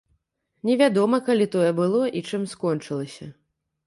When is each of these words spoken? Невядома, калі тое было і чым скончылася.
Невядома, 0.69 1.19
калі 1.27 1.47
тое 1.55 1.67
было 1.79 2.01
і 2.21 2.23
чым 2.31 2.47
скончылася. 2.55 3.29